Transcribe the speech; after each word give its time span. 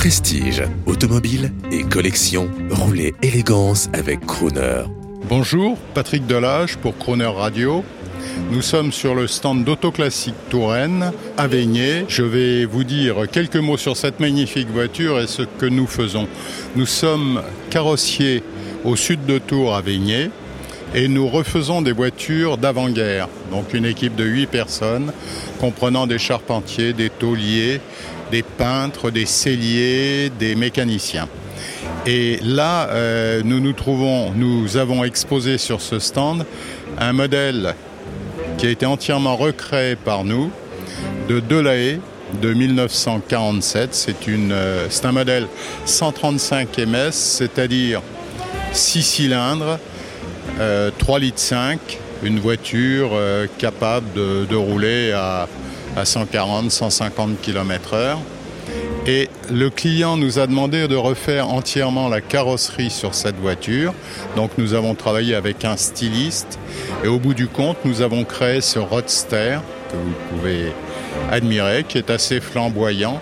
Prestige, 0.00 0.62
automobile 0.86 1.52
et 1.70 1.82
collection, 1.82 2.48
roulez 2.70 3.12
élégance 3.20 3.90
avec 3.92 4.24
Crooner. 4.24 4.84
Bonjour, 5.28 5.76
Patrick 5.92 6.26
Delage 6.26 6.78
pour 6.78 6.96
Crooner 6.96 7.26
Radio. 7.26 7.84
Nous 8.50 8.62
sommes 8.62 8.92
sur 8.92 9.14
le 9.14 9.26
stand 9.26 9.62
d'Autoclassique 9.62 10.48
Touraine 10.48 11.12
à 11.36 11.46
Veigné. 11.46 12.06
Je 12.08 12.22
vais 12.22 12.64
vous 12.64 12.82
dire 12.82 13.28
quelques 13.30 13.56
mots 13.56 13.76
sur 13.76 13.94
cette 13.94 14.20
magnifique 14.20 14.70
voiture 14.70 15.20
et 15.20 15.26
ce 15.26 15.42
que 15.42 15.66
nous 15.66 15.86
faisons. 15.86 16.26
Nous 16.76 16.86
sommes 16.86 17.42
carrossiers 17.68 18.42
au 18.84 18.96
sud 18.96 19.26
de 19.26 19.36
Tours 19.36 19.74
à 19.74 19.82
Veigné 19.82 20.30
et 20.94 21.08
nous 21.08 21.28
refaisons 21.28 21.82
des 21.82 21.92
voitures 21.92 22.56
d'avant-guerre. 22.56 23.28
Donc 23.50 23.74
une 23.74 23.84
équipe 23.84 24.16
de 24.16 24.24
8 24.24 24.46
personnes 24.46 25.12
comprenant 25.60 26.06
des 26.06 26.18
charpentiers, 26.18 26.94
des 26.94 27.10
tauliers, 27.10 27.82
des 28.30 28.42
peintres, 28.42 29.10
des 29.10 29.26
celliers, 29.26 30.30
des 30.30 30.54
mécaniciens. 30.54 31.28
Et 32.06 32.38
là, 32.42 32.88
euh, 32.88 33.42
nous 33.44 33.60
nous 33.60 33.72
trouvons, 33.72 34.32
nous 34.32 34.76
avons 34.76 35.04
exposé 35.04 35.58
sur 35.58 35.80
ce 35.80 35.98
stand 35.98 36.46
un 36.98 37.12
modèle 37.12 37.74
qui 38.56 38.66
a 38.66 38.70
été 38.70 38.86
entièrement 38.86 39.36
recréé 39.36 39.96
par 39.96 40.24
nous 40.24 40.50
de 41.28 41.40
Delahaye 41.40 42.00
de 42.40 42.52
1947. 42.52 43.94
C'est 43.94 44.26
une, 44.26 44.52
euh, 44.52 44.86
c'est 44.88 45.04
un 45.04 45.12
modèle 45.12 45.46
135 45.84 46.78
ms, 46.78 47.10
c'est-à-dire 47.12 48.02
6 48.72 49.02
cylindres, 49.02 49.78
3 50.56 50.60
euh, 50.60 51.18
litres 51.18 51.38
5, 51.38 51.78
une 52.22 52.38
voiture 52.38 53.10
euh, 53.12 53.46
capable 53.58 54.06
de, 54.14 54.56
rouler 54.56 55.12
à, 55.12 55.48
à 55.96 56.02
140-150 56.04 57.36
km/h. 57.42 58.16
Et 59.06 59.28
le 59.50 59.70
client 59.70 60.16
nous 60.16 60.38
a 60.38 60.46
demandé 60.46 60.86
de 60.86 60.94
refaire 60.94 61.48
entièrement 61.48 62.08
la 62.08 62.20
carrosserie 62.20 62.90
sur 62.90 63.14
cette 63.14 63.36
voiture. 63.36 63.94
Donc 64.36 64.50
nous 64.58 64.74
avons 64.74 64.94
travaillé 64.94 65.34
avec 65.34 65.64
un 65.64 65.76
styliste 65.76 66.58
et 67.02 67.08
au 67.08 67.18
bout 67.18 67.34
du 67.34 67.48
compte, 67.48 67.78
nous 67.84 68.02
avons 68.02 68.24
créé 68.24 68.60
ce 68.60 68.78
roadster 68.78 69.58
que 69.90 69.96
vous 69.96 70.14
pouvez 70.30 70.72
admirer, 71.32 71.84
qui 71.88 71.98
est 71.98 72.10
assez 72.10 72.40
flamboyant 72.40 73.20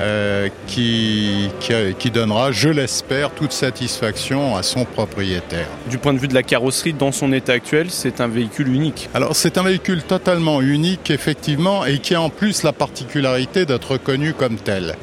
euh, 0.00 0.48
qui, 0.66 1.50
qui, 1.98 2.10
donnera, 2.10 2.52
je 2.52 2.68
l'espère, 2.68 3.30
toute 3.30 3.52
satisfaction 3.52 4.56
à 4.56 4.62
son 4.62 4.84
propriétaire. 4.84 5.66
Du 5.90 5.98
point 5.98 6.12
de 6.12 6.18
vue 6.18 6.28
de 6.28 6.34
la 6.34 6.42
carrosserie, 6.42 6.92
dans 6.92 7.12
son 7.12 7.32
état 7.32 7.52
actuel, 7.52 7.90
c'est 7.90 8.20
un 8.20 8.28
véhicule 8.28 8.68
unique. 8.68 9.08
Alors 9.14 9.34
c'est 9.34 9.58
un 9.58 9.62
véhicule 9.62 10.02
totalement 10.02 10.60
unique, 10.60 11.10
effectivement, 11.10 11.84
et 11.84 11.98
qui 11.98 12.14
a 12.14 12.20
en 12.20 12.30
plus 12.30 12.62
la 12.62 12.72
particularité 12.72 13.66
d'être 13.66 13.92
reconnu 13.92 14.34
comme 14.34 14.56
tel. 14.56 14.96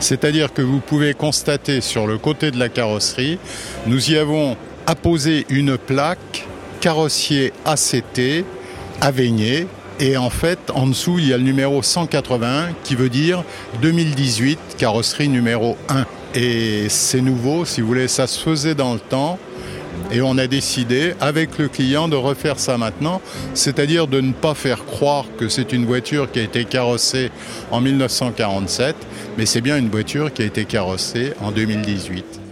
C'est-à-dire 0.00 0.52
que 0.52 0.62
vous 0.62 0.80
pouvez 0.80 1.14
constater 1.14 1.80
sur 1.80 2.06
le 2.06 2.18
côté 2.18 2.50
de 2.50 2.58
la 2.58 2.68
carrosserie, 2.68 3.38
nous 3.86 4.10
y 4.10 4.16
avons 4.16 4.56
apposé 4.86 5.46
une 5.48 5.78
plaque 5.78 6.46
carrossier 6.80 7.52
ACT 7.64 8.44
à 9.00 9.10
Veigné 9.10 9.66
et 10.00 10.16
en 10.16 10.30
fait, 10.30 10.58
en 10.74 10.86
dessous, 10.86 11.18
il 11.18 11.28
y 11.28 11.32
a 11.32 11.38
le 11.38 11.44
numéro 11.44 11.82
181 11.82 12.70
qui 12.84 12.94
veut 12.94 13.08
dire 13.08 13.44
2018, 13.80 14.58
carrosserie 14.78 15.28
numéro 15.28 15.76
1. 15.88 16.04
Et 16.34 16.88
c'est 16.88 17.20
nouveau, 17.20 17.64
si 17.64 17.80
vous 17.80 17.86
voulez, 17.86 18.08
ça 18.08 18.26
se 18.26 18.40
faisait 18.40 18.74
dans 18.74 18.94
le 18.94 19.00
temps. 19.00 19.38
Et 20.10 20.20
on 20.22 20.38
a 20.38 20.46
décidé 20.46 21.14
avec 21.20 21.58
le 21.58 21.68
client 21.68 22.08
de 22.08 22.16
refaire 22.16 22.58
ça 22.58 22.78
maintenant, 22.78 23.20
c'est-à-dire 23.54 24.06
de 24.06 24.20
ne 24.20 24.32
pas 24.32 24.54
faire 24.54 24.84
croire 24.84 25.26
que 25.38 25.48
c'est 25.48 25.72
une 25.72 25.84
voiture 25.84 26.30
qui 26.30 26.40
a 26.40 26.42
été 26.42 26.64
carrossée 26.64 27.30
en 27.70 27.80
1947, 27.80 28.96
mais 29.36 29.46
c'est 29.46 29.60
bien 29.60 29.76
une 29.76 29.90
voiture 29.90 30.32
qui 30.32 30.42
a 30.42 30.46
été 30.46 30.64
carrossée 30.64 31.34
en 31.40 31.50
2018. 31.50 32.51